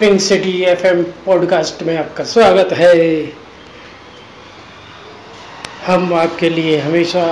Pink 0.00 0.20
city 0.20 0.62
FM 0.62 1.02
podcast 1.02 1.82
में 1.82 1.98
आपका 1.98 2.24
स्वागत 2.24 2.72
है। 2.72 3.24
हम 5.86 6.14
आपके 6.14 6.48
लिए 6.48 6.80
हमेशा 6.80 7.24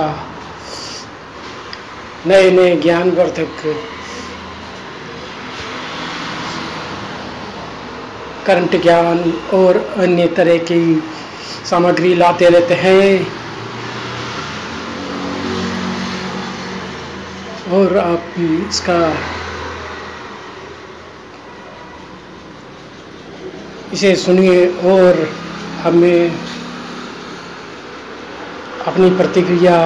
नए 2.27 2.51
नए 2.51 2.75
ज्ञानवर्धक 2.75 3.83
करंट 8.45 8.81
ज्ञान 8.81 9.33
और 9.53 9.95
अन्य 9.97 10.27
तरह 10.27 10.57
की 10.57 11.03
सामग्री 11.69 12.15
लाते 12.15 12.49
रहते 12.49 12.73
हैं। 12.73 13.44
और 17.73 17.97
आप 17.97 18.23
भी 18.37 18.67
इसका 18.67 19.13
इसे 23.93 24.15
सुनिए 24.15 24.65
और 24.67 25.29
हमें 25.81 26.37
अपनी 28.87 29.09
प्रतिक्रिया 29.09 29.77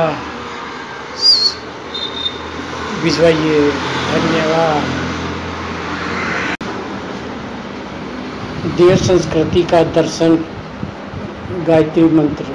भिजवाइए। 3.03 3.71
धन्यवाद। 3.71 4.84
देव 8.77 8.95
संस्कृति 8.95 9.63
का 9.63 9.84
दर्शन, 9.84 10.35
गायत्री 11.67 12.03
मंत्र। 12.03 12.45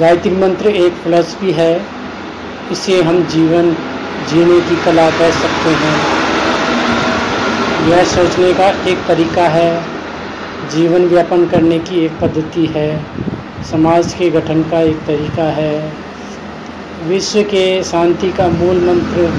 गायत्री 0.00 0.34
मंत्र 0.36 0.68
एक 0.68 0.92
फिलॉसफी 0.92 1.52
है। 1.52 1.95
इसे 2.72 3.02
हम 3.02 3.22
जीवन 3.24 3.70
जीने 4.30 4.60
की 4.60 4.76
कला 4.84 5.08
कह 5.10 5.30
सकते 5.32 5.70
हैं। 5.74 5.96
यह 7.88 8.04
सोचने 8.04 8.52
का 8.52 8.68
एक 8.90 9.04
तरीका 9.08 9.48
है। 9.48 9.70
जीवन 10.70 11.06
व्यापन 11.06 11.46
करने 11.46 11.78
की 11.78 12.04
एक 12.04 12.18
पद्धति 12.20 12.66
है। 12.66 12.88
समाज 13.70 14.12
के 14.12 14.30
गठन 14.30 14.62
का 14.62 14.80
एक 14.80 14.96
तरीका 15.06 15.44
है। 15.52 15.92
विश्व 17.04 17.42
के 17.42 17.82
शांति 17.84 18.30
का 18.32 18.48
मूल 18.48 18.80
मंत्र, 18.84 19.32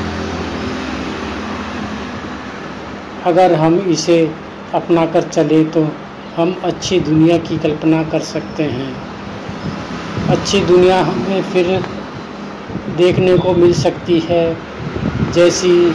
अगर 3.25 3.53
हम 3.53 3.77
इसे 3.89 4.19
अपना 4.73 5.05
कर 5.05 5.21
चले 5.21 5.63
तो 5.65 5.87
हम 6.37 6.55
अच्छी 6.63 6.99
दुनिया 6.99 7.37
की 7.37 7.57
कल्पना 7.57 8.03
कर 8.03 8.19
सकते 8.19 8.63
हैं। 8.63 8.91
अच्छी 10.29 10.59
दुनिया 10.61 11.01
हमें 11.01 11.41
फिर 11.43 11.67
देखने 12.97 13.37
को 13.37 13.53
मिल 13.53 13.73
सकती 13.73 14.19
है। 14.19 14.57
जैसी 15.33 15.91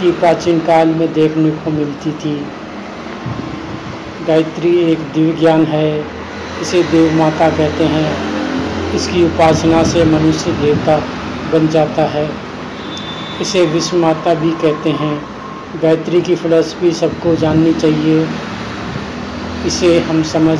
कि 0.00 0.10
प्राचीन 0.10 0.58
काल 0.58 0.88
में 0.88 1.12
देखने 1.12 1.50
को 1.50 1.70
मिलती 1.70 2.12
थी। 2.12 2.46
गायत्री 4.26 4.78
एक 4.78 4.98
दिव्य 4.98 5.32
ज्ञान 5.32 5.64
है, 5.64 6.04
इसे 6.62 6.82
देव 6.82 7.12
माता 7.14 7.48
कहते 7.50 7.84
हैं। 7.84 8.36
इसकी 8.94 9.24
उपासना 9.24 9.82
से 9.84 10.04
मनुष्य 10.04 10.52
देवता 10.52 10.96
बन 11.52 11.68
जाता 11.68 12.02
है। 12.02 12.30
इसे 13.40 13.66
विश्व 13.66 13.96
माता 13.96 14.34
भी 14.34 14.50
कहते 14.50 14.90
हैं। 14.90 15.22
गायत्री 15.82 16.20
की 16.20 16.34
फिलॉसफी 16.34 16.90
सबको 16.90 17.36
जाननी 17.36 17.72
चाहिए। 17.72 18.28
इसे 19.66 20.00
हम 20.00 20.22
समझ 20.22 20.58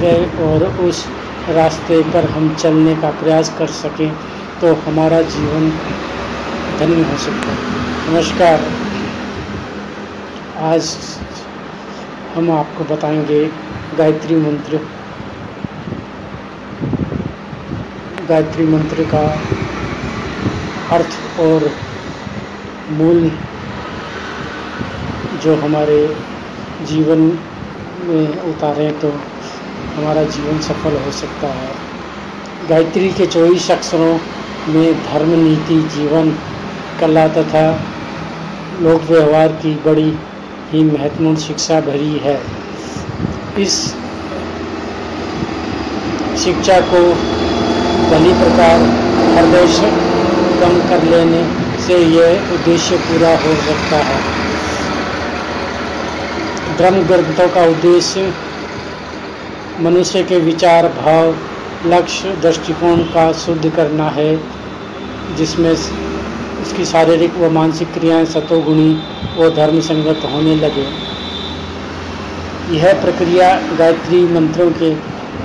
गए 0.00 0.30
और 0.40 0.64
उस 0.80 1.06
रास्ते 1.48 2.02
पर 2.02 2.24
हम 2.30 2.54
चलने 2.54 2.94
का 2.94 3.10
प्रयास 3.10 3.56
कर 3.58 3.66
सकें। 3.66 4.12
तो 4.60 4.74
हमारा 4.74 5.20
जीवन 5.22 5.70
धन्य 6.78 7.02
हो 7.02 7.16
सकता 7.16 7.52
है। 7.52 8.10
नमस्कार। 8.10 8.60
आज 10.62 10.96
हम 12.34 12.50
आपको 12.50 12.84
बताएँगे 12.84 13.44
गायत्री 13.98 14.36
मंत्र। 14.36 14.80
गायत्री 18.28 18.64
मंत्र 18.64 19.04
का 19.04 19.22
अर्थ 20.96 21.40
और 21.40 21.70
मूल 22.90 23.30
जो 25.42 25.56
हमारे 25.56 26.16
जीवन 26.86 27.20
में 28.04 28.42
उतारें 28.42 29.00
तो 29.00 29.12
हमारा 29.96 30.22
जीवन 30.22 30.58
सफल 30.58 30.96
हो 30.96 31.10
सकता 31.10 31.46
है। 31.46 31.72
गायत्री 32.68 33.12
के 33.12 33.26
चौबीस 33.26 33.70
अक्षरों 33.70 34.18
में 34.68 35.04
धर्म, 35.04 35.28
नीति, 35.28 35.74
जीवन, 35.74 36.36
कला 37.00 37.28
तथा 37.28 37.80
लोक 38.80 39.02
व्यवहार 39.02 39.48
की 39.48 39.74
बड़ी 39.74 40.18
ही 40.70 40.84
महत्वपूर्ण 40.84 41.36
शिक्षा 41.36 41.80
भरी 41.80 42.18
है। 42.18 42.40
इस 43.58 43.94
शिक्षा 46.44 46.80
को 46.80 47.00
भली 48.10 48.32
प्रकार 48.32 48.78
से 49.66 49.90
कम 50.60 50.88
कर 50.88 51.02
लेने 51.02 51.44
से 51.86 51.98
यह 51.98 52.54
उद्देश्य 52.54 52.96
पूरा 52.96 53.30
हो 53.30 53.54
सकता 53.54 53.96
है। 53.96 54.20
धर्म 56.78 57.02
ग्रंथों 57.02 57.48
का 57.48 57.64
उद्देश्य 57.64 58.34
मनुष्य 59.80 60.22
के 60.22 60.38
विचार, 60.38 60.88
भाव 60.88 61.34
लक्ष्य, 61.86 62.36
दृष्टिकोण 62.42 62.96
का 62.96 63.32
शुद्ध 63.32 63.70
करना 63.70 64.08
है, 64.08 64.40
जिसमें 65.36 65.70
उसकी 65.70 66.84
शारीरिक 66.84 67.34
व 67.34 67.50
मानसिक 67.50 67.92
क्रियाएँ 67.92 68.24
सतोगुणी 68.24 69.02
व 69.38 69.50
धर्म 69.50 69.80
संगत 69.80 70.20
होने 70.24 70.56
लगे। 70.56 70.84
यह 72.76 73.00
प्रक्रिया 73.00 73.60
गायत्री 73.78 74.22
मंत्रों 74.26 74.70
के 74.70 74.92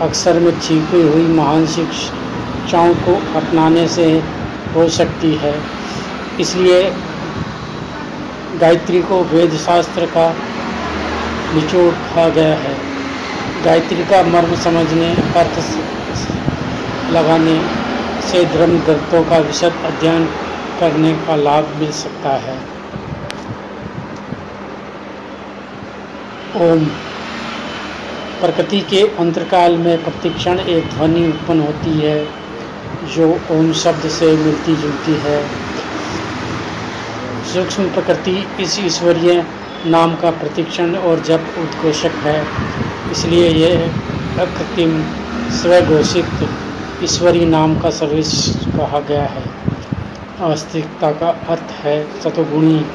अक्सर 0.02 0.40
में 0.40 0.60
छिपी 0.60 1.02
हुई 1.02 1.28
महान 1.28 1.66
शिक्षाओं 1.66 2.94
को 2.94 3.16
अपनाने 3.38 3.88
से 3.88 4.24
हो 4.76 4.90
सकती 4.90 5.36
है। 5.36 5.56
इसलिए 6.40 6.94
गायत्री 8.62 9.02
को 9.02 9.24
वेद 9.24 9.54
शास्त्र 9.54 10.06
का 10.06 10.36
निचोड़ 11.56 11.94
कहा 11.94 12.30
गया 12.30 12.56
है। 12.56 12.78
गायत्री 13.66 14.04
का 14.04 14.24
मर्म 14.24 14.56
समझने, 14.56 15.10
अर्थ 15.12 15.60
लगाने 17.16 17.70
से 18.32 18.46
धर्म 18.46 18.80
ग्रंथों 18.80 19.24
का 19.30 19.38
विशद 19.38 19.74
अध्ययन 19.86 20.26
करने 20.80 21.14
का 21.14 21.36
लाभ 21.36 21.76
मिल 21.78 21.92
सकता 21.92 22.30
है। 22.30 22.58
ओम। 26.56 26.86
प्रकृति 28.42 28.80
के 28.80 29.02
अंतरकाल 29.20 29.78
में 29.78 30.04
प्रतिक्षण 30.04 30.60
एक 30.60 30.90
ध्वनि 30.90 31.28
उत्पन्न 31.28 31.60
होती 31.60 31.92
है, 31.92 32.28
जो 33.16 33.40
ओम 33.52 33.74
शब्द 33.74 34.10
से 34.10 34.38
मिलती 34.38 34.76
जुलती 34.76 35.14
है। 35.24 35.48
सूक्ष्म 37.54 37.84
प्रकृति 37.84 38.48
इस 38.60 38.80
ईश्वरीय 38.80 39.46
नाम 39.86 40.16
का 40.16 40.32
प्रतिक्षण 40.32 40.96
और 40.96 41.20
जब 41.20 41.40
उद्घोषक 41.58 42.12
है, 42.12 42.48
इसलिए 43.12 43.50
यह 43.50 43.92
अकृत्रिम, 44.40 45.04
स्वघोषित 45.50 46.50
ईश्वरी 47.04 47.46
नाम 47.46 47.80
का 47.80 47.90
सर्विस 47.90 48.56
कहा 48.56 49.00
गया 49.00 49.24
है। 49.24 49.44
आस्तिकता 50.42 51.12
का 51.12 51.30
अर्थ 51.50 51.72
है 51.82 52.22
सतोगुणी 52.22 52.86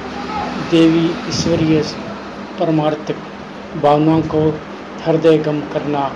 देवी 0.70 1.04
ईश्वरीय 1.28 1.80
परमार्थिक 2.60 3.16
भावनाओं 3.82 4.22
को 4.22 4.60
हृदय 5.06 5.38
गम 5.38 5.60
करना। 5.60 6.10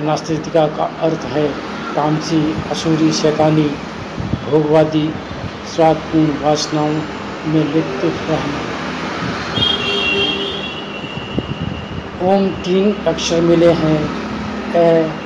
नास्तिकता 0.00 0.66
का 0.66 0.84
अर्थ 0.84 1.24
है 1.24 1.48
तामसी 1.96 2.54
असुरी, 2.70 3.12
शैतानी, 3.12 3.68
भोगवादी 4.50 5.10
स्वादपूर्ण 5.76 6.44
वासनाओं 6.44 6.94
में 7.46 7.74
लिप्त 7.74 8.04
रहना। 8.04 8.60
ओम 12.28 12.48
तीन 12.48 12.92
अक्षर 13.06 13.40
मिले 13.40 13.72
हैं। 13.72 14.08
ए 14.76 15.25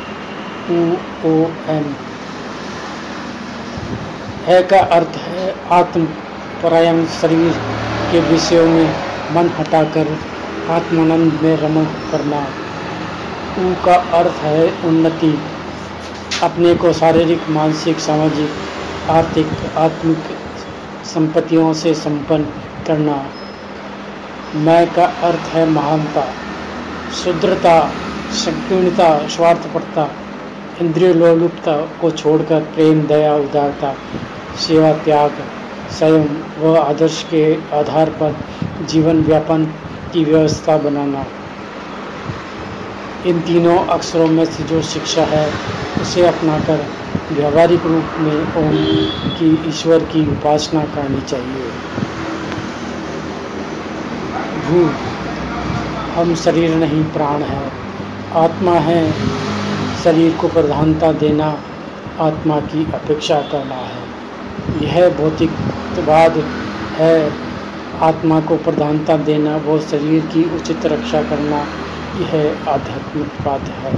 टू 0.69 0.93
ओ 1.29 1.33
एम 1.69 1.95
है 4.45 4.63
का 4.63 4.79
अर्थ 4.79 5.17
है 5.17 5.55
आत्म 5.71 6.05
परायण 6.63 7.07
शरीर 7.07 7.53
के 8.13 8.21
विषयों 8.21 8.67
में 8.67 8.95
मन 9.33 9.51
हटाकर 9.59 10.19
आत्मानंद 10.71 11.33
में 11.43 11.57
रमण 11.57 11.85
करना। 11.85 12.41
ऊ 13.59 13.75
का 13.85 13.95
अर्थ 13.95 14.33
है 14.33 14.73
उन्नति। 14.85 15.39
अपने 16.43 16.75
को 16.75 16.93
शारीरिक, 16.93 17.49
मानसिक, 17.49 17.99
सामाजिक, 17.99 18.51
आर्थिक, 19.11 19.49
आत्मिक 19.77 20.19
संपत्तियों 21.05 21.73
से 21.73 21.95
संपन्न 21.95 22.45
करना। 22.87 23.27
मैं 24.55 24.95
का 24.95 25.05
अर्थ 25.05 25.55
है 25.55 25.69
महानता। 25.69 26.27
शुद्रता, 27.25 27.91
संकीर्णता, 28.31 29.29
स्वार्थपरता 29.29 30.11
इंद्रिय 30.81 31.13
लोलुपता 31.13 31.77
को 32.01 32.11
छोड़कर 32.11 32.61
प्रेम, 32.61 33.03
दया 33.03 33.35
उदारता 33.35 33.95
सेवा, 34.57 34.93
त्याग 34.93 35.33
स्वयं 35.99 36.27
व 36.61 36.77
आदर्श 36.77 37.27
के 37.31 37.55
आधार 37.55 38.11
पर 38.11 38.37
जीवन 38.87 39.23
व्यापन 39.23 39.65
की 40.13 40.25
व्यवस्था 40.25 40.77
बनाना। 40.77 41.25
इन 43.27 43.41
तीनों 43.41 43.79
अक्षरों 43.79 44.27
में 44.27 44.45
से 44.45 44.63
जो 44.63 44.83
शिक्षा 44.83 45.25
है, 45.25 45.53
उसे 46.01 46.27
अपनाकर 46.27 46.87
व्यावहारिक 47.33 47.87
रूप 47.87 48.05
में 48.19 48.41
ओम 48.57 48.77
की 49.39 49.69
ईश्वर 49.69 49.99
की 49.99 50.33
उपासना 50.33 50.85
करनी 50.85 51.21
चाहिए। 51.21 51.71
भू, 54.67 54.91
हम 56.21 56.35
शरीर 56.35 56.75
नहीं, 56.75 57.05
प्राण 57.05 57.43
है। 57.43 57.73
आत्मा 58.33 58.73
है 58.73 59.31
शरीर 60.05 60.37
को 60.37 60.49
प्रधानता 60.49 61.13
देना 61.13 61.47
आत्मा 62.21 62.61
की 62.61 62.85
अपेक्षा 62.95 63.41
करना 63.41 63.75
है। 63.75 64.09
यह 64.83 65.09
भौतिकवाद 65.11 66.45
है। 66.99 67.33
आत्मा 68.01 68.41
को 68.41 68.57
प्रधानता 68.57 69.17
देना, 69.17 69.57
वो 69.57 69.79
शरीर 69.79 70.23
की 70.27 70.45
उचित 70.57 70.87
रक्षा 70.87 71.23
करना, 71.23 71.67
यह 72.21 72.57
आध्यात्मिक 72.69 73.27
बात 73.45 73.61
है। 73.61 73.93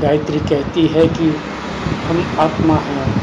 गायत्री 0.00 0.38
कहती 0.38 0.86
है 0.86 1.06
कि 1.08 1.28
हम 2.06 2.24
आत्मा 2.38 2.74
हैं, 2.74 3.14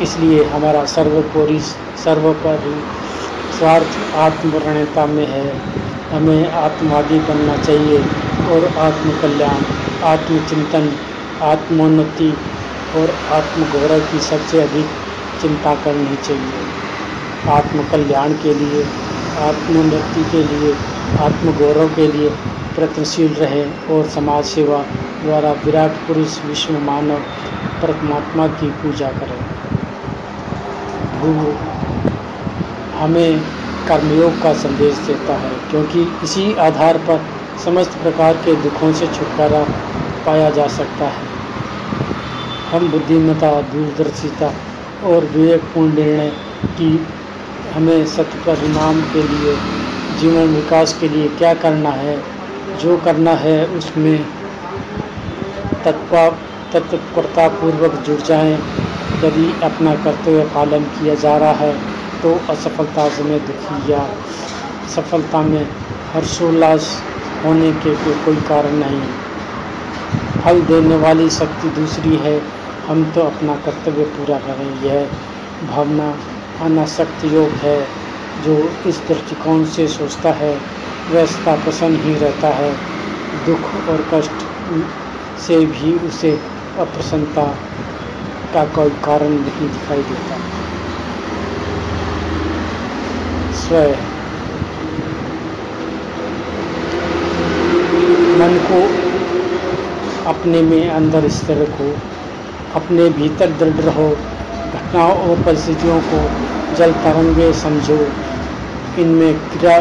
इसलिए 0.00 0.44
हमारा 0.44 0.84
सर्वोपरि 0.84 1.60
सर्वोपरि 2.04 2.74
स्वार्थ 3.58 4.16
आत्मरणता 4.16 5.06
में 5.06 5.26
है। 5.26 5.52
हमें 6.12 6.52
आत्मवादी 6.52 7.18
बनना 7.18 7.56
चाहिए 7.56 7.98
और 8.50 8.64
आत्मकल्याण 8.78 9.89
आत्मचिंतन, 10.02 10.98
आत्मोन्नति 11.40 12.30
और 12.94 13.10
आत्मगौरव 13.28 14.06
की 14.06 14.18
सबसे 14.20 14.60
अधिक 14.60 14.94
चिंता 15.38 15.74
करनी 15.74 16.16
चाहिए। 16.16 16.66
आत्मकल्याण 17.46 18.34
के 18.34 18.54
लिए, 18.54 18.82
आत्मोन्नति 19.36 20.24
के 20.24 20.42
लिए, 20.42 20.76
आत्मगौरव 21.16 21.88
के 21.94 22.06
लिए 22.06 22.28
प्रयत्नशील 22.74 23.34
रहें 23.34 23.72
और 23.88 24.06
समाज 24.06 24.44
सेवा 24.44 24.82
द्वारा 25.22 25.52
विराट 25.52 25.96
पुरुष, 26.06 26.44
विश्व 26.44 26.78
मानव, 26.78 27.20
परमात्मा 27.82 28.46
की 28.48 28.70
पूजा 28.70 29.10
करें। 29.12 29.40
भू 31.12 31.32
हमें 32.92 33.40
कर्मयोग 33.86 34.40
का 34.42 34.52
संदेश 34.52 34.98
देता 35.06 35.36
है, 35.36 35.58
क्योंकि 35.70 36.02
इसी 36.22 36.54
आधार 36.54 36.98
पर 36.98 37.39
समस्त 37.64 37.98
प्रकार 38.02 38.36
के 38.36 38.54
दुखों 38.56 38.92
से 38.92 39.06
छुटकारा 39.06 39.62
पाया 40.26 40.50
जा 40.50 40.66
सकता 40.68 41.08
है। 41.08 41.28
हम 42.72 42.90
बुद्धिमता 42.90 43.50
दूरदर्शिता 43.62 44.52
और 45.04 45.24
विवेकपूर्ण 45.24 45.94
निर्णय 45.94 46.30
की 46.78 46.90
हमें 47.74 48.06
सत्य 48.06 48.38
परिणाम 48.46 49.00
के 49.02 49.22
लिए, 49.22 49.56
जीवन 50.20 50.54
विकास 50.54 50.98
के 51.00 51.08
लिए 51.08 51.28
क्या 51.28 51.54
करना 51.54 51.90
है, 51.90 52.16
जो 52.82 52.96
करना 52.96 53.34
है, 53.34 53.66
उसमें 53.68 54.18
तत्पा, 55.84 56.28
तत्परतापूर्वक 56.72 57.94
जुड़ 58.06 58.20
जाएँ। 58.20 58.58
यदि 59.24 59.52
अपना 59.62 59.94
कर्तव्य 59.94 60.44
पालन 60.54 60.84
किया 60.96 61.14
जा 61.14 61.36
रहा 61.36 61.52
है 61.52 61.72
तो 62.22 62.34
असफलता 62.50 63.08
में 63.24 63.38
दुखी 63.46 63.92
या 63.92 64.06
सफलता 64.96 65.42
में 65.42 65.66
हर्षोल्लास 66.14 66.86
होने 67.44 67.72
के 67.72 67.94
कोई 68.24 68.36
कारण 68.36 68.72
नहीं। 68.72 69.02
फल 70.42 70.60
देने 70.62 70.96
वाली 70.96 71.30
शक्ति 71.30 71.68
दूसरी 71.68 72.16
है। 72.16 72.40
हम 72.88 73.04
तो 73.04 73.20
अपना 73.20 73.54
कर्तव्य 73.56 74.04
पूरा 74.04 74.38
करें। 74.38 74.82
यह 74.82 75.08
भावना 75.70 76.14
अनासक्त 76.60 77.24
योग 77.24 77.50
है, 77.62 77.80
जो 78.44 78.56
इस 78.86 79.00
दृष्टिकोण 79.08 79.64
से 79.64 79.88
सोचता 79.88 80.32
है 80.32 80.54
वह 81.10 81.26
प्रसन्न 81.56 81.96
ही 81.96 82.14
रहता 82.14 82.48
है। 82.48 82.72
दुख 83.46 83.88
और 83.88 84.04
कष्ट 84.14 84.46
से 85.40 85.66
भी 85.66 85.92
उसे 86.08 86.30
अप्रसन्नता 86.78 87.44
का 88.54 88.64
कोई 88.64 88.90
कारण 88.90 89.28
नहीं 89.28 89.68
दिखाई 89.68 90.02
देता। 90.02 90.36
स्वयं 93.60 94.19
मन 98.40 98.58
को, 98.58 98.80
अपने 100.30 100.62
में 100.62 100.90
अंदर 100.90 101.28
स्थिर 101.28 101.58
रखो, 101.58 101.96
अपने 102.74 103.08
भीतर 103.10 103.46
दृढ़ 103.50 103.80
रहो, 103.80 104.16
घटनाओं 104.74 105.12
और 105.12 105.42
परिस्थितियों 105.42 106.00
को 106.00 106.30
जल 106.76 106.92
तरंगे 106.92 107.52
समझो। 107.52 108.08
इनमें 108.98 109.34
क्रिया, 109.34 109.80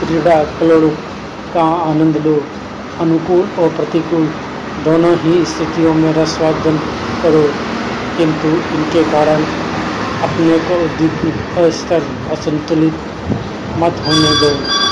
क्रीड़ा 0.00 0.44
कलोड़ 0.44 0.94
का 1.54 1.62
आनंद 1.62 2.16
लो, 2.16 2.44
अनुकूल 3.00 3.62
और 3.62 3.68
प्रतिकूल, 3.68 4.26
दोनों 4.84 5.16
ही 5.16 5.44
स्थितियों 5.44 5.94
में 5.94 6.12
रसवादन 6.12 6.80
करो। 7.22 7.50
किंतु 8.16 8.48
इनके 8.48 9.02
कारण 9.04 9.42
अपने 10.22 10.58
को 10.58 10.84
उद्दीपित 10.84 11.58
अस्तर 11.58 12.02
असंतुलित 12.32 12.94
मत 13.76 13.94
होने 14.06 14.40
दो। 14.40 14.85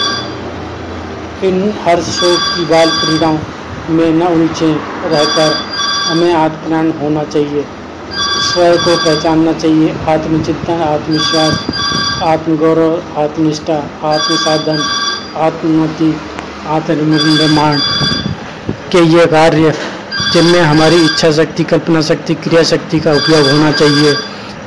इन 1.44 1.74
हर 1.84 2.00
शोक 2.02 2.40
की 2.56 2.64
बाल 2.64 2.90
क्रीड़ाओं 2.90 3.38
में 3.90 4.12
न 4.12 4.22
उलझे 4.22 4.70
रहकर 5.04 5.56
हमें 6.06 6.34
आत्मज्ञान 6.34 6.92
होना 7.02 7.24
चाहिए। 7.24 7.64
स्वयं 8.44 8.76
को 8.78 8.96
पहचानना 8.96 9.52
चाहिए। 9.52 9.90
आत्मचिंतन, 10.08 10.82
आत्मविश्वास, 10.82 11.66
आत्मगौरव, 12.22 13.22
आत्मनिष्ठा, 13.22 13.76
आत्मसाधन, 14.04 14.82
आत्मोन्नति, 15.36 16.14
आत्मनिर्माण 16.66 17.78
के 18.92 18.98
ये 18.98 19.26
कार्य 19.26 19.74
जिनमें 20.32 20.60
हमारी 20.60 21.04
इच्छा 21.04 21.30
शक्ति, 21.32 21.64
कल्पना 21.64 22.00
शक्ति, 22.00 22.34
क्रिया 22.34 22.62
शक्ति 22.62 23.00
का 23.00 23.12
उपयोग 23.12 23.50
होना 23.50 23.72
चाहिए, 23.72 24.14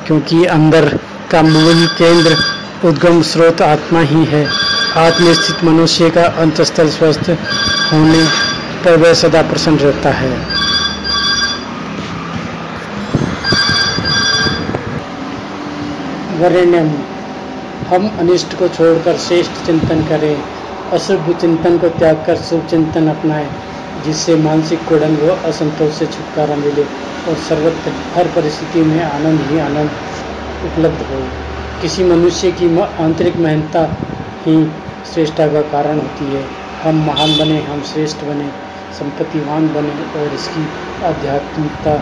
क्योंकि 0.07 0.45
अंदर 0.45 0.99
का 1.31 1.41
मूल 1.41 1.85
केंद्र 1.97 2.37
उद्गम 2.85 3.21
स्रोत 3.21 3.61
आत्मा 3.61 3.99
ही 3.99 4.25
है। 4.25 4.66
आत्मस्थित 4.97 5.63
मनुष्य 5.63 6.09
का 6.09 6.23
अंतस्थल 6.41 6.89
स्वस्थ 6.89 7.29
होने 7.93 8.23
पर 8.85 8.95
वह 8.97 9.13
सदा 9.13 9.41
प्रसन्न 9.41 9.77
रहता 9.77 10.09
है। 10.09 10.29
वरेण्यम, 16.39 16.89
हम 17.89 18.07
अनिष्ट 18.19 18.57
को 18.59 18.67
छोड़कर 18.67 19.17
श्रेष्ठ 19.17 19.65
चिंतन 19.65 20.03
करें, 20.03 20.35
अशुभ 20.93 21.31
चिंतन 21.41 21.77
को 21.77 21.89
त्याग 21.89 22.23
कर 22.27 22.37
शुभ 22.41 22.65
चिंतन 22.69 23.07
अपनाएँ, 23.07 23.49
जिससे 24.05 24.35
मानसिक 24.35 24.87
कुड़न 24.89 25.15
व 25.15 25.37
असंतोष 25.45 25.93
से 25.93 26.05
छुटकारा 26.05 26.55
मिले 26.55 26.83
और 27.29 27.35
सर्वत्र 27.49 27.91
हर 28.15 28.27
परिस्थिति 28.27 28.81
में 28.81 29.03
आनंद 29.03 29.47
ही 29.51 29.59
आनंद 29.59 29.89
उपलब्ध 30.65 31.05
हो। 31.11 31.21
किसी 31.81 32.03
मनुष्य 32.03 32.51
की 32.51 32.79
आंतरिक 32.79 33.37
मेहनता 33.37 33.87
ही 34.45 34.55
श्रेष्ठता 35.13 35.47
का 35.47 35.61
कारण 35.71 35.99
होती 35.99 36.25
है। 36.25 36.45
हम 36.83 37.03
महान 37.05 37.37
बने, 37.39 37.61
हम 37.63 37.81
श्रेष्ठ 37.83 38.23
बने, 38.25 38.49
संपत्तिवान 38.99 39.67
बने 39.73 39.91
और 40.19 40.33
इसकी 40.33 40.67
आध्यात्मिकता 41.05 41.99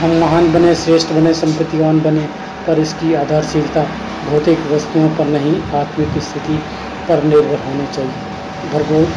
हम 0.00 0.10
महान 0.20 0.52
बने, 0.52 0.74
श्रेष्ठ 0.74 1.12
बने, 1.12 1.32
संपत्तिवान 1.34 2.00
बने, 2.00 2.20
पर 2.66 2.78
इसकी 2.78 3.14
आधारशीलता 3.14 3.82
भौतिक 4.24 4.60
वस्तुओं 4.72 5.08
पर 5.16 5.26
नहीं, 5.26 5.60
आत्मिक 5.74 6.22
स्थिति 6.22 6.58
पर 7.08 7.22
निर्भर 7.24 7.58
होनी 7.60 7.86
चाहिए। 7.88 8.28
भरपूर। 8.62 9.14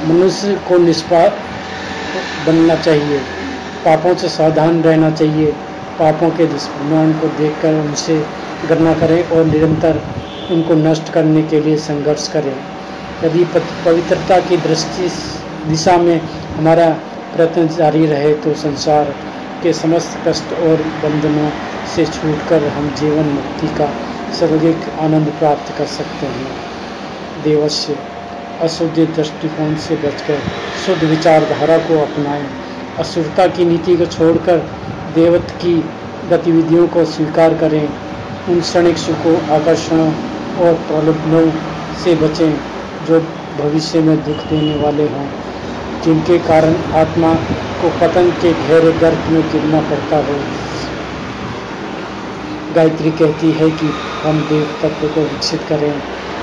मनुष्य 0.00 0.54
को 0.66 0.78
निष्पा 0.78 1.26
बनना 2.38 2.74
चाहिए। 2.76 3.18
पापों 3.84 4.14
से 4.16 4.28
सावधान 4.28 4.82
रहना 4.82 5.10
चाहिए। 5.12 5.52
पापों 5.98 6.30
के 6.30 6.46
दुष्परिणाम 6.46 7.12
को 7.14 7.28
देखकर 7.30 7.74
उनसे 7.76 8.18
गणना 8.62 8.92
करें 8.94 9.22
और 9.28 9.44
निरंतर 9.46 10.00
उनको 10.48 10.74
नष्ट 10.76 11.08
करने 11.12 11.42
के 11.42 11.60
लिए 11.60 11.76
संघर्ष 11.78 12.26
करें। 12.28 12.56
यदि 13.22 13.44
पवित्रता 13.84 14.38
की 14.40 14.56
दृष्टि 14.58 15.08
दिशा 15.64 15.96
में 15.98 16.20
हमारा 16.56 16.88
प्रयत्न 17.32 17.66
जारी 17.68 18.06
रहे 18.06 18.34
तो 18.36 18.54
संसार 18.56 19.10
के 19.62 19.72
समस्त 19.72 20.22
कष्ट 20.26 20.52
और 20.54 20.82
बंधनों 21.02 21.50
से 21.86 22.06
छूटकर 22.06 22.66
हम 22.68 22.92
जीवन 22.94 23.26
मुक्ति 23.30 23.68
का 23.74 23.92
सर्वाधिक 24.32 24.88
आनंद 24.98 25.28
प्राप्त 25.38 25.72
कर 25.72 25.86
सकते 25.88 26.26
हैं। 26.28 26.67
देवस्य 27.42 27.96
अशुद्ध 28.60 28.98
दृष्टिकोण 28.98 29.74
से 29.74 29.96
बचकर, 29.96 30.38
शुद्ध 30.86 31.04
विचारधारा 31.04 31.78
को 31.78 31.98
अपनाएँ। 31.98 32.48
असुरता 32.98 33.46
की 33.46 33.64
नीति 33.64 33.96
को 33.96 34.06
छोड़कर 34.06 34.58
देवत्व 35.14 35.54
की 35.60 35.74
गतिविधियों 36.30 36.86
को 36.88 37.04
स्वीकार 37.04 37.54
करें। 37.54 37.88
उन 38.48 38.60
क्षणिक 38.60 38.98
सुखों, 38.98 39.36
आकर्षणों 39.50 40.12
और 40.56 40.74
प्रलोभनों 40.74 41.50
से 41.94 42.14
बचें, 42.14 42.52
जो 43.06 43.20
भविष्य 43.58 44.00
में 44.00 44.16
दुख 44.22 44.44
देने 44.46 44.76
वाले 44.76 45.02
हों। 45.02 45.26
जिनके 46.04 46.38
कारण 46.38 46.74
आत्मा 46.94 47.34
को 47.80 47.90
पतन 47.90 48.30
के 48.30 48.52
गहरे 48.52 48.92
गर्भ 48.92 49.30
में 49.30 49.42
गिरना 49.48 49.80
पड़ता 49.80 50.16
हो। 50.16 50.38
गायत्री 52.74 53.10
कहती 53.10 53.50
है 53.52 53.70
कि 53.70 53.86
हम 54.22 54.40
देव 54.48 54.78
तत्व 54.82 55.08
को 55.08 55.20
विकसित 55.20 55.62
करें। 55.62 55.92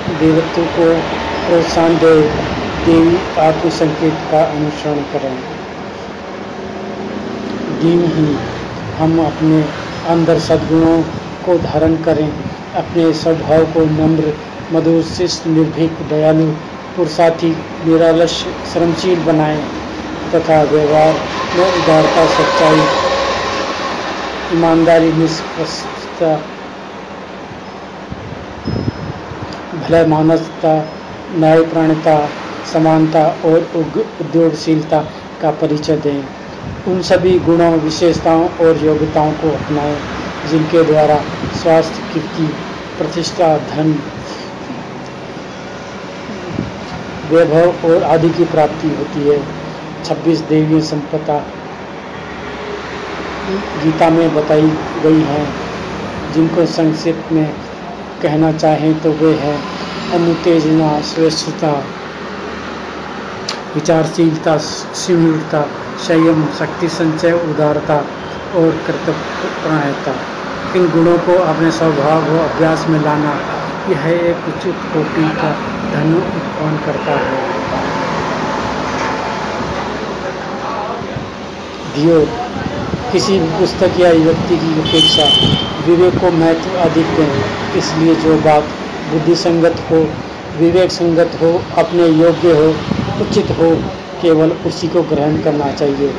देवत्व 0.09 0.61
को 0.61 0.93
प्रोत्साहन 1.47 1.97
दे, 1.97 2.21
देवी 2.85 3.17
आत्म 3.39 3.69
संकेत 3.69 4.13
का 4.31 4.43
अनुसरण 4.43 4.95
करें। 4.95 5.37
दिन 7.81 8.03
ही 8.05 8.37
हम 8.97 9.25
अपने 9.25 9.65
अंदर 10.07 10.39
सद्गुणों 10.39 11.01
को 11.45 11.57
धारण 11.57 11.95
करें, 11.95 12.33
अपने 12.75 13.13
स्वभाव 13.13 13.65
को 13.65 13.85
नम्र 13.85 14.33
मधुर 14.71 15.03
शिष्ट 15.03 15.47
निर्भीक, 15.47 15.91
दयालु 16.09 16.45
पुरुषार्थी 16.95 17.49
निरालस्य 17.85 18.45
श्रमशील 18.73 19.19
बनाएँ 19.19 19.63
तथा 20.35 20.63
व्यवहार 20.63 21.13
में 21.55 21.83
उदारता, 21.83 22.25
सच्चाई, 22.25 22.81
ईमानदारी, 24.57 25.11
निष्पक्षता 25.11 26.54
भले 29.85 30.05
मानसता 30.05 30.89
न्यायप्राणता 31.35 32.29
समानता 32.73 33.23
और 33.45 33.71
उद्योगशीलता 33.75 35.01
का 35.41 35.51
परिचय 35.51 35.97
दें। 35.97 36.23
उन 36.87 37.01
सभी 37.01 37.39
गुणों, 37.39 37.71
विशेषताओं 37.73 38.47
और 38.49 38.85
योग्यताओं 38.85 39.31
को 39.31 39.49
अपनाएँ, 39.49 39.97
जिनके 40.49 40.83
द्वारा 40.83 41.17
स्वास्थ्य 41.63 42.13
कीर्ति 42.13 42.45
प्रतिष्ठा, 42.97 43.57
धन, 43.57 43.99
वैभव 47.29 47.87
और 47.87 48.03
आदि 48.03 48.29
की 48.29 48.45
प्राप्ति 48.45 48.87
होती 48.87 49.29
है। 49.29 49.39
छब्बीस 50.05 50.39
देवी 50.39 50.81
संपदा 50.81 51.37
गीता 53.83 54.09
में 54.09 54.35
बताई 54.35 54.71
गई 55.03 55.21
हैं। 55.21 55.47
जिनको 56.33 56.65
संक्षिप्त 56.65 57.31
में 57.31 57.53
कहना 58.21 58.51
चाहें 58.51 58.99
तो 58.99 59.11
वे 59.11 59.33
हैं 59.33 59.74
अनुतेजना 60.13 60.89
श्रेष्ठता, 61.01 61.71
विचारशीलता 63.75 64.57
सिमूलता 64.57 65.61
संयम, 65.97 66.45
शक्ति, 66.59 66.89
संचय, 66.89 67.31
उदारता 67.31 67.95
और 68.55 68.69
कर्तव्यता 68.87 70.13
इन 70.75 70.87
गुणों 70.91 71.17
को 71.17 71.33
अपने 71.43 71.71
स्वभाव 71.71 72.29
व 72.29 72.37
अभ्यास 72.39 72.85
में 72.89 72.99
लाना 72.99 73.33
यह 73.89 74.07
एक 74.09 74.47
उचित 74.47 74.85
कोटि 74.93 75.27
का 75.35 75.51
धन 75.91 76.13
उत्पन्न 76.15 76.77
करता 76.85 77.17
है। 77.19 77.43
किसी 83.11 83.37
पुस्तक 83.39 83.99
या 83.99 84.09
व्यक्ति 84.11 84.55
की 84.57 84.71
अपेक्षा 84.81 85.25
विवेक 85.87 86.15
को 86.21 86.31
महत्व 86.31 86.79
अधिक 86.79 87.07
दें, 87.17 87.31
इसलिए 87.77 88.15
जो 88.15 88.33
बात 88.39 88.63
बुद्धि 89.11 89.35
संगत 89.35 89.75
हो 89.91 90.07
विवेक 90.59 90.91
संगत 90.91 91.31
हो, 91.41 91.61
अपने 91.77 92.07
योग्य 92.07 92.51
हो, 92.51 92.75
उचित 93.21 93.51
हो, 93.51 93.75
केवल 94.21 94.51
उसी 94.51 94.87
को 94.87 95.01
ग्रहण 95.01 95.37
करना 95.37 95.71
चाहिए। 95.71 96.13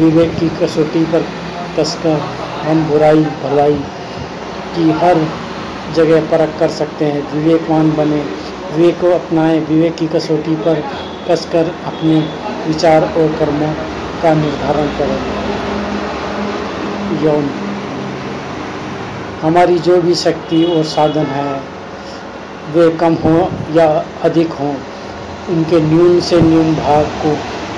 विवेक 0.00 0.30
की 0.38 0.48
कसौटी 0.48 1.04
पर 1.04 1.24
कसकर 1.78 2.20
हम 2.62 2.84
बुराई, 2.90 3.24
भलाई 3.24 3.74
की 4.76 4.90
हर 4.90 5.26
जगह 5.94 6.20
परख 6.20 6.58
कर 6.58 6.68
सकते 6.68 7.04
हैं। 7.04 7.22
विवेकवान 7.34 7.90
बने, 7.90 8.24
विवेक 8.76 9.00
को 9.00 9.10
अपनाएँ। 9.10 9.60
विवेक 9.60 9.96
की 9.96 10.06
कसौटी 10.06 10.54
पर 10.54 10.82
कसकर 11.28 11.66
अपने 11.86 12.16
विचार 12.66 13.02
और 13.02 13.28
कर्मों 13.38 13.72
का 14.22 14.34
निर्धारण 14.34 14.86
करें। 14.86 15.20
यौन। 17.24 17.50
हमारी 19.42 19.78
जो 19.78 20.02
भी 20.02 20.14
शक्ति 20.14 20.64
और 20.64 20.84
साधन 20.84 21.26
है 21.26 21.73
वे 22.72 22.88
कम 22.96 23.14
हों 23.24 23.40
या 23.74 23.86
अधिक 24.24 24.52
हों, 24.60 24.74
उनके 25.50 25.80
न्यून 25.80 26.20
से 26.20 26.40
न्यून 26.42 26.74
भाग 26.76 27.06
को 27.22 27.32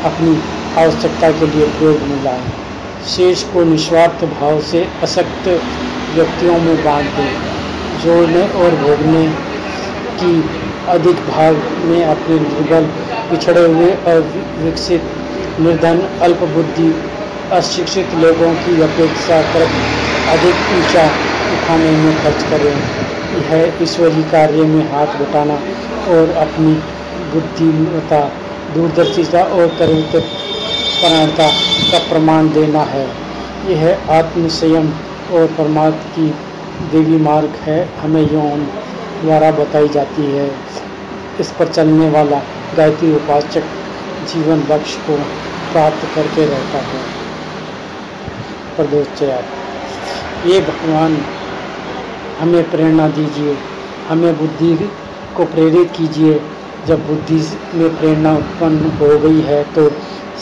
अपनी 0.09 0.37
आवश्यकता 0.79 1.31
के 1.31 1.47
लिए 1.47 1.67
प्रयोग 1.79 2.03
में 2.09 2.23
लाएँ। 2.25 2.45
शेष 3.07 3.43
को 3.53 3.65
निस्वार्थ 3.65 4.25
भाव 4.31 4.61
से 4.63 4.87
अशक्त 5.03 5.49
व्यक्तियों 6.15 6.59
में 6.59 6.77
बांट 6.85 7.07
दें, 7.17 7.33
जोड़ने 8.05 8.43
और 8.61 8.77
भोगने 8.83 9.27
की 10.21 10.33
अधिक 10.89 11.27
भाग 11.29 11.57
में 11.85 12.05
अपने 12.05 12.39
दुर्बल, 12.41 12.87
पिछड़े 13.31 13.67
हुए 13.67 13.91
और 14.09 14.21
विकसित, 14.59 15.03
निर्धन 15.61 16.01
अल्पबुद्धि 16.23 16.93
अशिक्षित 17.53 18.15
लोगों 18.23 18.53
की 18.63 18.81
अपेक्षा 18.83 19.41
कर 19.53 19.67
अधिक 20.31 20.65
ऊँचा 20.77 21.05
उठाने 21.53 21.91
में 21.97 22.17
खर्च 22.23 22.43
करें। 22.51 23.06
यह 23.37 23.83
ईश्वरीय 23.83 24.23
कार्य 24.23 24.63
में 24.63 24.93
हाथ 24.93 25.07
बटाना 25.07 25.55
और 26.09 26.31
अपनी 26.37 26.73
बुद्धिमता 27.33 28.21
दूरदर्शिता 28.75 29.43
और 29.43 29.67
कर्तव्यपरायणता 29.79 31.49
का 31.93 31.99
प्रमाण 31.99 32.49
देना 32.49 32.81
है। 32.81 33.07
यह 33.69 34.13
आत्मसंयम 34.13 34.89
और 35.33 35.47
परमात्मा 35.47 35.91
की 35.91 36.35
देवी 36.93 37.17
मार्ग 37.17 37.55
है, 37.61 37.79
हमें 37.99 38.33
यौन 38.33 38.65
द्वारा 39.23 39.51
बताई 39.51 39.89
जाती 39.89 40.23
है। 40.23 40.51
इस 41.41 41.51
पर 41.51 41.69
चलने 41.69 42.09
वाला 42.11 42.39
गायत्री 42.77 43.15
उपासक 43.15 43.63
जीवन 44.33 44.67
लक्ष्य 44.71 45.01
को 45.07 45.17
प्राप्त 45.73 46.09
करके 46.15 46.47
रहता 46.47 46.79
है। 46.79 47.01
प्रदोचयात 48.77 50.47
ये 50.47 50.61
भगवान 50.61 51.17
हमें 52.39 52.71
प्रेरणा 52.71 53.09
दीजिए, 53.11 53.57
हमें 54.09 54.39
बुद्धि 54.39 54.75
को 55.37 55.45
प्रेरित 55.47 55.91
कीजिए। 55.97 56.41
जब 56.87 57.07
बुद्धि 57.07 57.37
में 57.75 57.97
प्रेरणा 57.99 58.33
उत्पन्न 58.35 58.91
हो 58.99 59.19
गई 59.19 59.41
है 59.43 59.63
तो 59.75 59.89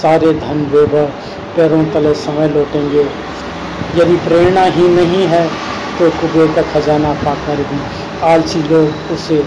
सारे 0.03 0.33
धन, 0.35 0.65
वैभव 0.73 1.07
पैरों 1.57 1.85
तले 1.93 2.15
समय 2.17 2.49
लौटेंगे। 2.49 3.07
यदि 3.97 4.17
प्रेरणा 4.25 4.65
ही 4.71 4.89
नहीं 4.91 5.27
है 5.29 5.47
तो 5.99 6.11
कुबेर 6.13 6.53
का 6.55 6.63
खजाना 6.73 7.13
पाकर 7.25 7.63
भी 7.65 7.79
आलसी 8.27 8.63
लोग 8.63 9.13
उसे 9.13 9.43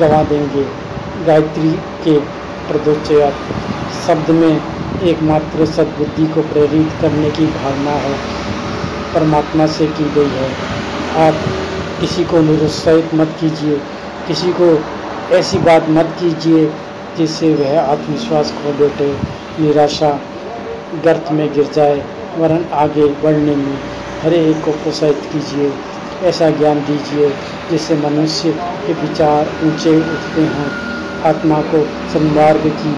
गवा 0.00 0.22
देंगे। 0.24 0.64
गायत्री 1.26 1.70
के 2.04 2.18
प्रदोचया 2.68 3.30
शब्द 4.06 4.30
में 4.32 4.60
एकमात्र 5.02 5.66
सद्बुद्धि 5.68 6.26
को 6.26 6.42
प्रेरित 6.44 6.92
करने 7.00 7.30
की 7.30 7.46
भावना 7.54 7.90
है, 7.98 8.14
परमात्मा 9.14 9.66
से 9.68 9.86
की 9.88 10.10
गई 10.14 10.32
है। 10.32 10.50
आप 11.18 11.34
किसी 12.00 12.24
को 12.24 12.40
निरुत्साहित 12.40 13.14
मत 13.14 13.36
कीजिए, 13.40 13.76
किसी 14.28 14.52
को 14.52 14.66
ऐसी 15.36 15.58
बात 15.58 15.88
मत 15.88 16.16
कीजिए 16.20 16.66
जिससे 17.18 17.54
वह 17.54 17.80
आत्मविश्वास 17.80 18.52
खो 18.52 18.72
बैठे, 18.72 19.10
निराशा 19.60 20.10
गर्त 21.04 21.32
में 21.32 21.52
गिर 21.54 21.70
जाए, 21.74 21.96
वरन 22.38 22.64
आगे 22.72 23.06
बढ़ने 23.22 23.56
में 23.56 23.78
हर 24.22 24.34
एक 24.34 24.64
को 24.64 24.70
प्रोत्साहित 24.72 25.22
कीजिए, 25.32 25.72
ऐसा 26.24 26.50
ज्ञान 26.50 26.80
दीजिए 26.80 27.28
जिससे 27.70 27.94
मनुष्य 27.94 28.52
के 28.86 28.92
विचार 28.92 29.48
ऊँचे 29.64 29.96
उठते 29.96 30.40
हैं। 30.40 30.70
आत्मा 31.24 31.60
को 31.62 31.82
सन्मार्ग 32.12 32.66
की 32.82 32.94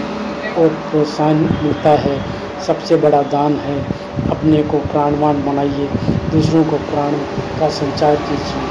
और 0.61 0.67
प्रोत्साहन 0.67 1.37
मिलता 1.63 1.89
है। 1.89 2.17
सबसे 2.67 2.95
बड़ा 2.95 3.21
दान 3.21 3.53
है, 3.53 3.79
अपने 4.29 4.63
को 4.63 4.79
प्राणवान 4.79 5.43
बनाइए, 5.45 5.89
दूसरों 6.31 6.63
को 6.63 6.77
प्राण 6.77 7.11
का 7.59 7.69
संचार 7.69 8.15
कीजिए। 8.15 8.67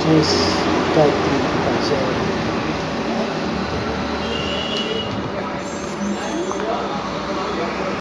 जय 0.00 0.22
गायत्री 0.96 1.47